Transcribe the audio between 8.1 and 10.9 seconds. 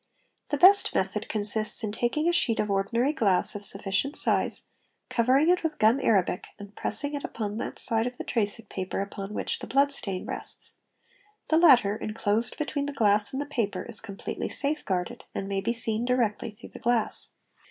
the tracing paper upon which the blood stain rests,